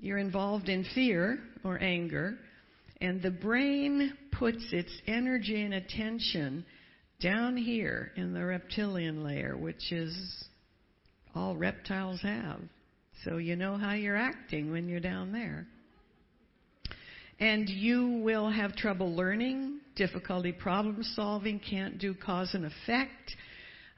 [0.00, 2.36] you're involved in fear or anger,
[3.00, 6.64] and the brain puts its energy and attention
[7.20, 10.44] down here in the reptilian layer, which is
[11.34, 12.60] all reptiles have.
[13.24, 15.66] So you know how you're acting when you're down there.
[17.40, 23.34] And you will have trouble learning, difficulty problem solving, can't do cause and effect,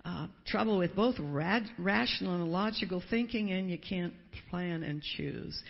[0.04, 4.14] uh, trouble with both rad- rational and logical thinking, and you can't
[4.48, 5.60] plan and choose.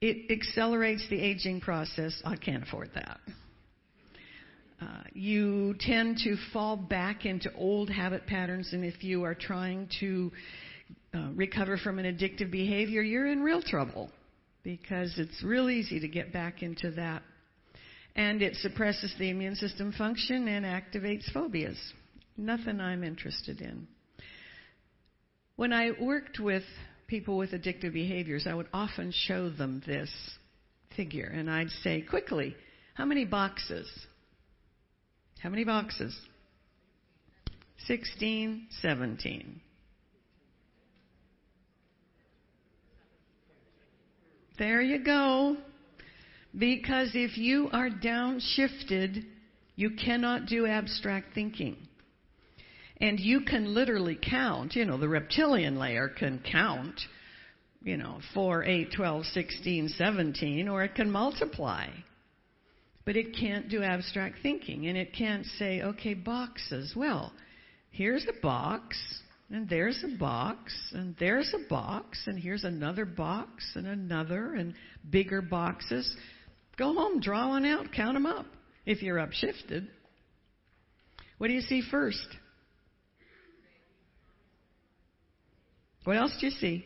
[0.00, 2.20] It accelerates the aging process.
[2.24, 3.18] I can't afford that.
[4.82, 9.88] Uh, you tend to fall back into old habit patterns, and if you are trying
[10.00, 10.32] to
[11.14, 14.10] uh, recover from an addictive behavior, you're in real trouble
[14.64, 17.22] because it's real easy to get back into that.
[18.16, 21.78] And it suppresses the immune system function and activates phobias.
[22.36, 23.86] Nothing I'm interested in.
[25.56, 26.64] When I worked with
[27.06, 30.10] people with addictive behaviors, I would often show them this
[30.96, 32.56] figure, and I'd say, quickly,
[32.94, 33.88] how many boxes?
[35.42, 36.16] How many boxes?
[37.86, 39.60] 16, 17.
[44.58, 45.56] There you go.
[46.56, 49.24] Because if you are downshifted,
[49.74, 51.76] you cannot do abstract thinking.
[52.98, 57.00] And you can literally count, you know, the reptilian layer can count,
[57.82, 61.88] you know, 4, 8, 12, 16, 17, or it can multiply.
[63.04, 64.86] But it can't do abstract thinking.
[64.86, 66.94] And it can't say, okay, boxes.
[66.96, 67.32] Well,
[67.90, 68.96] here's a box,
[69.50, 74.74] and there's a box, and there's a box, and here's another box, and another, and
[75.10, 76.16] bigger boxes.
[76.78, 78.46] Go home, draw one out, count them up
[78.86, 79.86] if you're upshifted.
[81.38, 82.26] What do you see first?
[86.04, 86.84] What else do you see?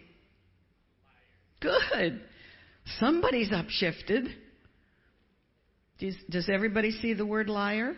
[1.61, 2.21] Good.
[2.99, 4.29] Somebody's upshifted.
[5.99, 7.95] Does, does everybody see the word liar?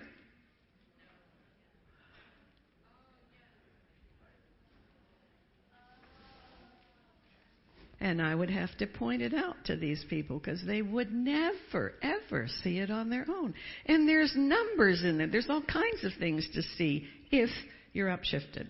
[8.01, 11.95] And I would have to point it out to these people because they would never,
[12.01, 13.55] ever see it on their own.
[13.87, 15.27] And there's numbers in there.
[15.27, 17.51] There's all kinds of things to see if
[17.93, 18.69] you're upshifted.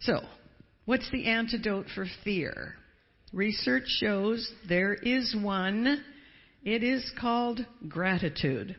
[0.00, 0.22] So,
[0.84, 2.74] What's the antidote for fear?
[3.32, 6.02] Research shows there is one.
[6.64, 8.76] It is called gratitude.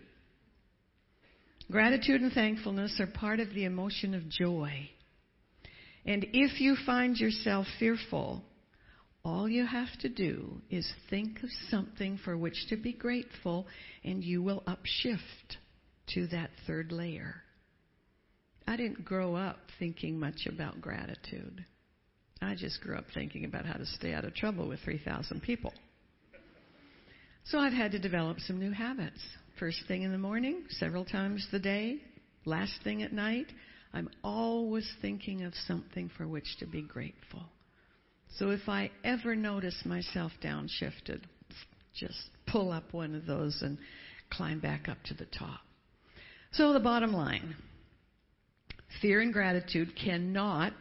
[1.70, 4.90] Gratitude and thankfulness are part of the emotion of joy.
[6.06, 8.44] And if you find yourself fearful,
[9.26, 13.68] all you have to do is think of something for which to be grateful,
[14.04, 15.58] and you will upshift
[16.14, 17.36] to that third layer.
[18.66, 21.66] I didn't grow up thinking much about gratitude.
[22.42, 25.74] I just grew up thinking about how to stay out of trouble with 3,000 people.
[27.46, 29.20] So I've had to develop some new habits.
[29.60, 32.00] First thing in the morning, several times the day,
[32.46, 33.48] last thing at night,
[33.94, 37.44] I'm always thinking of something for which to be grateful.
[38.38, 41.22] So if I ever notice myself downshifted,
[41.94, 42.18] just
[42.48, 43.78] pull up one of those and
[44.32, 45.60] climb back up to the top.
[46.54, 47.56] So the bottom line
[49.02, 50.74] fear and gratitude cannot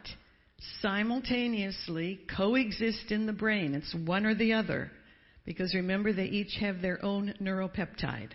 [0.81, 3.75] simultaneously coexist in the brain.
[3.75, 4.91] It's one or the other.
[5.45, 8.31] Because remember, they each have their own neuropeptide.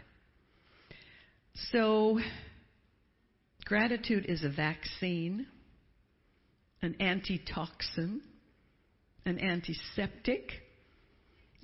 [1.73, 2.21] So,
[3.65, 5.47] gratitude is a vaccine,
[6.83, 8.21] an antitoxin,
[9.25, 10.53] an antiseptic,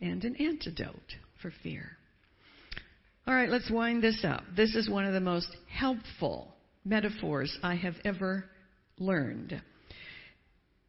[0.00, 1.96] and an antidote for fear.
[3.26, 4.42] All right, let's wind this up.
[4.56, 8.44] This is one of the most helpful metaphors I have ever
[8.98, 9.62] learned.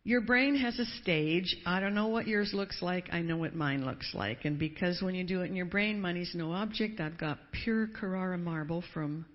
[0.08, 1.58] Your brain has a stage.
[1.66, 3.10] I don't know what yours looks like.
[3.12, 4.46] I know what mine looks like.
[4.46, 7.88] And because when you do it in your brain, money's no object, I've got pure
[7.88, 9.26] Carrara marble from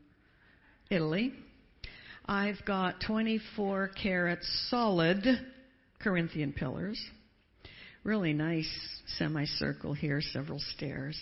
[0.89, 1.33] Italy.
[2.25, 5.27] I've got 24 carat solid
[5.99, 7.05] Corinthian pillars.
[8.05, 8.71] Really nice
[9.19, 11.21] semicircle here, several stairs.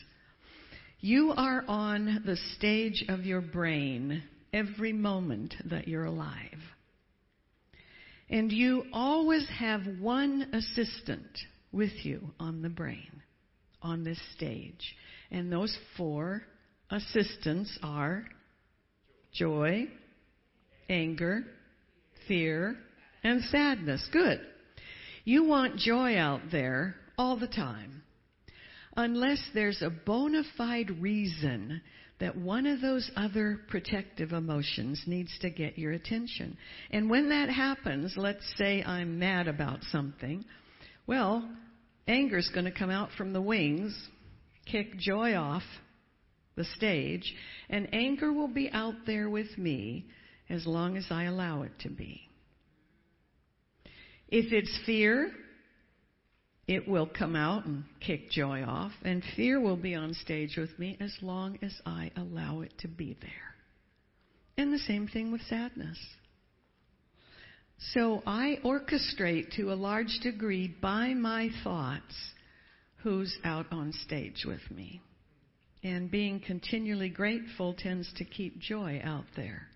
[1.01, 6.61] You are on the stage of your brain every moment that you're alive.
[8.31, 11.27] And you always have one assistant
[11.73, 13.23] with you on the brain,
[13.83, 14.97] on this stage.
[15.31, 16.43] And those four
[16.91, 18.25] assistants are
[19.33, 19.87] joy,
[20.89, 21.45] anger,
[22.27, 22.77] fear,
[23.23, 24.07] and sadness.
[24.13, 24.41] Good.
[25.25, 28.03] You want joy out there all the time.
[28.97, 31.83] Unless there's a bona fide reason
[32.21, 36.57] that one of those other protective emotions needs to get your attention.
[36.91, 40.45] And when that happens, let's say I'm mad about something,
[41.07, 41.49] well,
[42.07, 43.97] anger's going to come out from the wings,
[44.67, 45.63] kick joy off
[46.57, 47.35] the stage,
[47.71, 50.07] and anger will be out there with me
[50.51, 52.23] as long as I allow it to be.
[54.29, 55.31] If it's fear,
[56.69, 60.79] it will come out and kick joy off, and fear will be on stage with
[60.79, 63.55] me as long as I allow it to be there.
[64.59, 65.99] And the same thing with sadness.
[67.95, 72.15] So I orchestrate to a large degree by my thoughts
[73.03, 75.01] who's out on stage with me.
[75.83, 79.69] And being continually grateful tends to keep joy out there.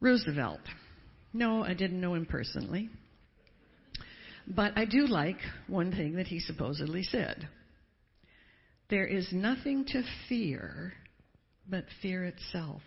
[0.00, 0.60] Roosevelt.
[1.32, 2.88] No, I didn't know him personally.
[4.54, 5.38] But I do like
[5.68, 7.48] one thing that he supposedly said.
[8.88, 10.92] There is nothing to fear
[11.68, 12.82] but fear itself.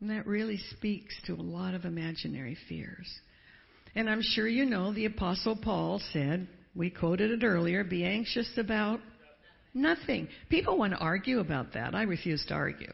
[0.00, 3.08] And that really speaks to a lot of imaginary fears.
[3.96, 8.50] And I'm sure you know the Apostle Paul said, we quoted it earlier, be anxious
[8.56, 9.00] about
[9.74, 10.28] nothing.
[10.48, 11.94] People want to argue about that.
[11.96, 12.92] I refuse to argue.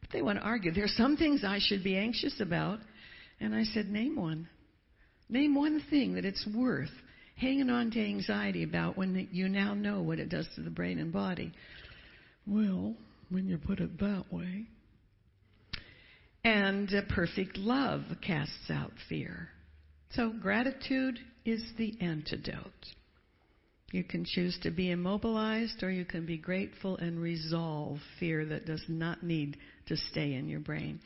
[0.00, 0.72] But they want to argue.
[0.72, 2.78] There are some things I should be anxious about.
[3.40, 4.48] And I said, name one.
[5.32, 6.90] Name one thing that it's worth
[7.36, 10.98] hanging on to anxiety about when you now know what it does to the brain
[10.98, 11.52] and body.
[12.46, 12.94] Well,
[13.30, 14.66] when you put it that way.
[16.44, 19.48] And perfect love casts out fear.
[20.10, 22.86] So gratitude is the antidote.
[23.90, 28.66] You can choose to be immobilized or you can be grateful and resolve fear that
[28.66, 29.56] does not need
[29.86, 31.00] to stay in your brain.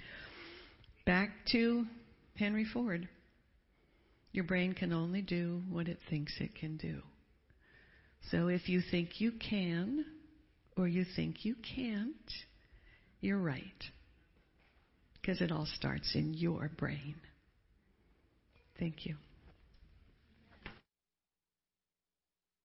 [1.05, 1.87] Back to
[2.35, 3.09] Henry Ford.
[4.37, 7.01] Your brain can only do what it thinks it can do.
[8.31, 10.05] So if you think you can
[10.77, 12.31] or you think you can't,
[13.23, 13.83] you're right.
[15.15, 17.15] Because it all starts in your brain.
[18.79, 19.17] Thank you.